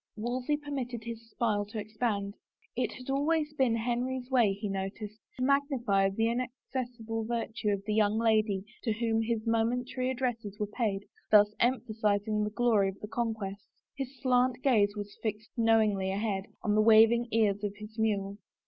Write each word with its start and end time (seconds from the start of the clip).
Wolsey 0.15 0.57
permitted 0.57 1.03
his 1.03 1.29
smile 1.29 1.63
to 1.67 1.77
expand. 1.77 2.33
It 2.75 2.91
had 2.93 3.11
always 3.11 3.53
been 3.53 3.75
Henry's 3.75 4.31
way, 4.31 4.53
he 4.53 4.67
noticed, 4.67 5.19
to 5.37 5.43
magnify 5.43 6.09
the 6.09 6.23
inacces 6.27 6.87
sible 6.99 7.27
virtue 7.27 7.69
of 7.69 7.85
the 7.85 7.93
young 7.93 8.17
lady 8.17 8.63
to 8.81 8.93
whom 8.93 9.21
his 9.21 9.45
momentary 9.45 10.09
addresses 10.09 10.57
were 10.59 10.65
paid, 10.65 11.05
thus 11.29 11.53
emphasizing 11.59 12.43
the 12.43 12.49
glory 12.49 12.89
of 12.89 12.99
the 12.99 13.07
conquest. 13.07 13.61
His 13.95 14.19
slant 14.19 14.63
gaze 14.63 14.95
was 14.95 15.19
fixed 15.21 15.51
knowingly 15.55 16.09
ahead, 16.11 16.45
on 16.63 16.73
the 16.73 16.81
waving 16.81 17.27
ears 17.29 17.63
of 17.63 17.75
his 17.75 17.99
mule. 17.99 18.39